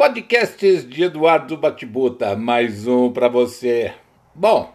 [0.00, 3.94] Podcasts de Eduardo Batibuta, mais um para você.
[4.34, 4.74] Bom,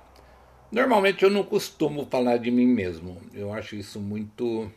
[0.72, 3.20] normalmente eu não costumo falar de mim mesmo.
[3.34, 4.72] Eu acho isso muito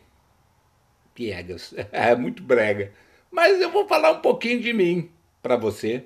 [1.13, 2.91] piegas, é muito brega.
[3.29, 6.05] Mas eu vou falar um pouquinho de mim para você.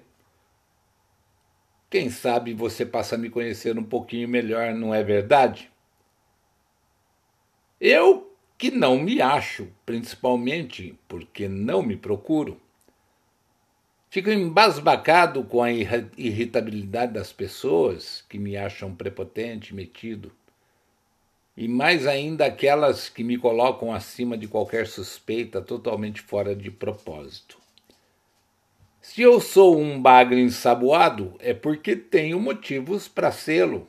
[1.89, 5.71] Quem sabe você passa a me conhecer um pouquinho melhor, não é verdade?
[7.79, 12.59] Eu que não me acho, principalmente porque não me procuro
[14.13, 20.31] Fico embasbacado com a irritabilidade das pessoas que me acham prepotente, metido.
[21.57, 27.57] E mais ainda aquelas que me colocam acima de qualquer suspeita, totalmente fora de propósito.
[29.01, 33.87] Se eu sou um bagre ensaboado, é porque tenho motivos para sê-lo.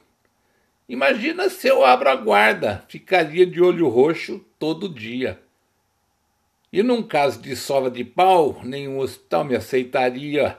[0.88, 5.43] Imagina se eu abro a guarda, ficaria de olho roxo todo dia.
[6.74, 10.58] E num caso de sova de pau, nenhum hospital me aceitaria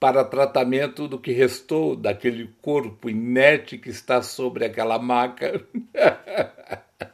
[0.00, 5.62] para tratamento do que restou daquele corpo inerte que está sobre aquela maca.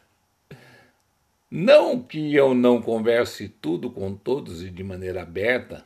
[1.50, 5.84] não que eu não converse tudo com todos e de maneira aberta,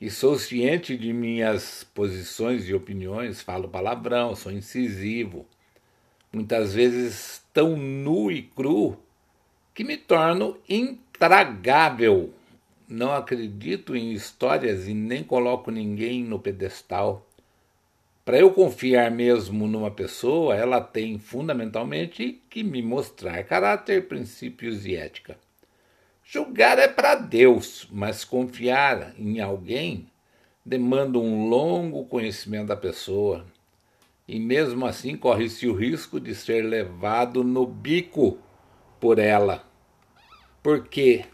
[0.00, 5.48] e sou ciente de minhas posições e opiniões, falo palavrão, sou incisivo,
[6.32, 8.96] muitas vezes tão nu e cru
[9.74, 12.32] que me torno intragável.
[12.88, 17.26] Não acredito em histórias e nem coloco ninguém no pedestal.
[18.24, 24.94] Para eu confiar mesmo numa pessoa, ela tem fundamentalmente que me mostrar caráter, princípios e
[24.94, 25.36] ética.
[26.22, 30.06] Julgar é para Deus, mas confiar em alguém
[30.64, 33.44] demanda um longo conhecimento da pessoa.
[34.28, 38.38] E mesmo assim corre-se o risco de ser levado no bico
[39.02, 39.64] por ela.
[40.62, 41.24] Porque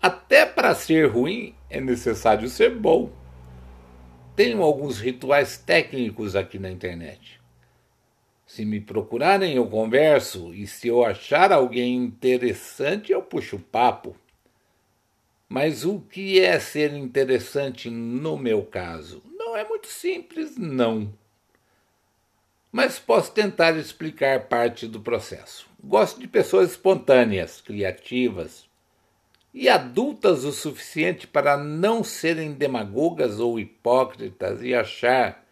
[0.00, 3.12] até para ser ruim é necessário ser bom.
[4.34, 7.38] Tenho alguns rituais técnicos aqui na internet.
[8.46, 14.16] Se me procurarem, eu converso, e se eu achar alguém interessante, eu puxo papo.
[15.46, 19.22] Mas o que é ser interessante no meu caso?
[19.36, 21.12] Não é muito simples, não
[22.72, 25.68] mas posso tentar explicar parte do processo.
[25.82, 28.68] Gosto de pessoas espontâneas, criativas
[29.52, 35.44] e adultas o suficiente para não serem demagogas ou hipócritas e achar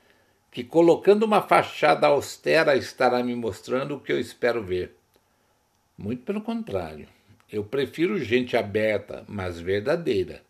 [0.50, 4.96] que colocando uma fachada austera estará me mostrando o que eu espero ver.
[5.98, 7.08] Muito pelo contrário,
[7.50, 10.42] eu prefiro gente aberta, mas verdadeira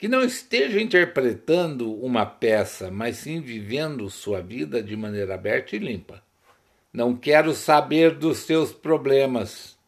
[0.00, 5.78] que não esteja interpretando uma peça, mas sim vivendo sua vida de maneira aberta e
[5.78, 6.22] limpa.
[6.92, 9.78] Não quero saber dos seus problemas.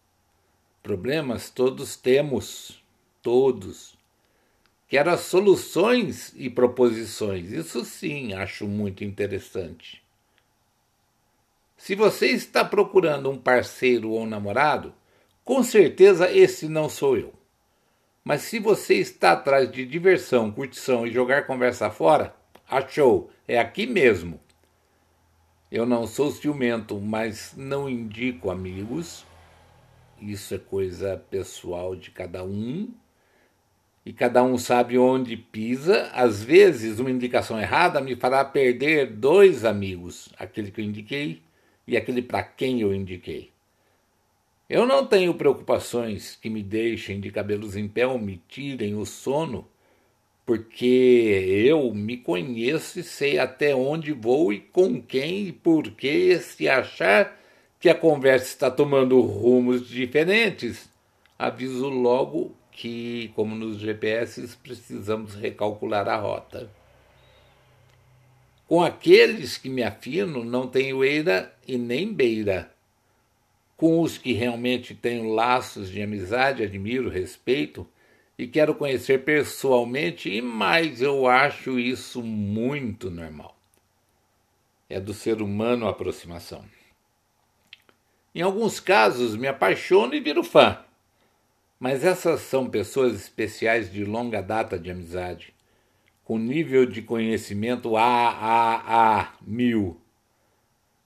[0.82, 2.80] Problemas todos temos,
[3.20, 3.98] todos.
[4.88, 7.50] Quero as soluções e proposições.
[7.50, 10.02] Isso sim acho muito interessante.
[11.76, 14.94] Se você está procurando um parceiro ou um namorado,
[15.44, 17.32] com certeza esse não sou eu.
[18.22, 22.32] Mas se você está atrás de diversão, curtição e jogar conversa fora,
[22.68, 24.38] achou, é aqui mesmo.
[25.72, 29.24] Eu não sou ciumento, mas não indico amigos.
[30.20, 32.92] Isso é coisa pessoal de cada um.
[34.04, 36.10] E cada um sabe onde pisa.
[36.12, 41.40] Às vezes, uma indicação errada me fará perder dois amigos, aquele que eu indiquei
[41.86, 43.50] e aquele para quem eu indiquei.
[44.68, 49.06] Eu não tenho preocupações que me deixem de cabelos em pé ou me tirem o
[49.06, 49.66] sono,
[50.44, 56.38] porque eu me conheço e sei até onde vou e com quem e por que,
[56.38, 57.38] se achar
[57.78, 60.88] que a conversa está tomando rumos diferentes,
[61.38, 66.70] aviso logo que, como nos GPS, precisamos recalcular a rota.
[68.66, 72.72] Com aqueles que me afino, não tenho eira e nem beira
[73.82, 77.84] com os que realmente tenho laços de amizade, admiro, respeito
[78.42, 83.56] e quero conhecer pessoalmente, e mais eu acho isso muito normal.
[84.88, 86.64] É do ser humano a aproximação.
[88.34, 90.78] Em alguns casos me apaixono e viro fã,
[91.78, 95.54] mas essas são pessoas especiais de longa data de amizade,
[96.24, 100.00] com nível de conhecimento AAA mil.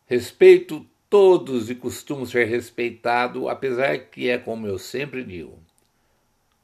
[0.06, 5.65] Respeito todos e costumo ser respeitado, apesar que é como eu sempre digo.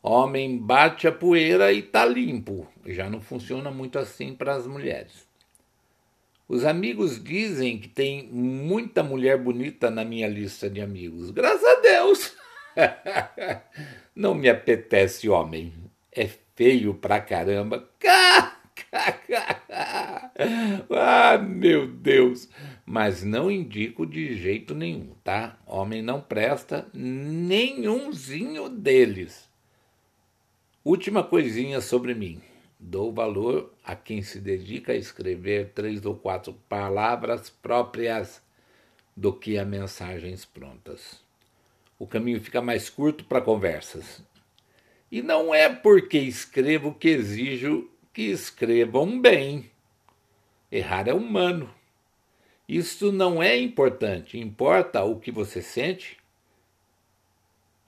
[0.03, 2.67] Homem bate a poeira e tá limpo.
[2.87, 5.29] Já não funciona muito assim para as mulheres.
[6.49, 11.31] Os amigos dizem que tem muita mulher bonita na minha lista de amigos.
[11.31, 12.37] Graças a Deus!
[14.15, 15.73] não me apetece homem.
[16.11, 17.89] É feio pra caramba.
[20.91, 22.49] ah, meu Deus!
[22.85, 25.57] Mas não indico de jeito nenhum, tá?
[25.65, 29.52] Homem não presta nenhumzinho deles.
[30.84, 32.43] Última coisinha sobre mim.
[32.76, 38.43] Dou valor a quem se dedica a escrever três ou quatro palavras próprias
[39.17, 41.20] do que a mensagens prontas.
[42.00, 44.25] O caminho fica mais curto para conversas.
[45.08, 49.70] E não é porque escrevo que exijo que escrevam bem.
[50.69, 51.73] Errar é humano.
[52.69, 54.37] Isso não é importante.
[54.37, 56.19] Importa o que você sente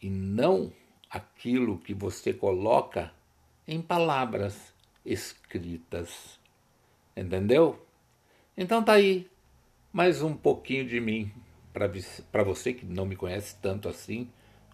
[0.00, 0.72] e não
[1.14, 3.12] aquilo que você coloca
[3.68, 4.74] em palavras
[5.06, 6.40] escritas.
[7.16, 7.80] Entendeu?
[8.56, 9.30] Então tá aí
[9.92, 11.32] mais um pouquinho de mim
[11.72, 14.28] para você que não me conhece tanto assim,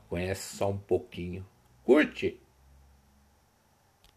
[0.09, 1.47] conhece só um pouquinho.
[1.85, 2.41] Curte!